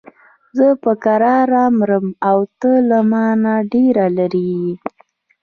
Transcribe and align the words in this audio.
زه 0.57 0.67
په 0.83 0.91
کراره 1.03 1.63
مرم 1.77 2.07
او 2.29 2.39
ته 2.59 2.71
له 2.89 2.99
مانه 3.11 3.53
ډېر 3.73 3.95
لرې 4.17 4.45
یې. 4.63 4.71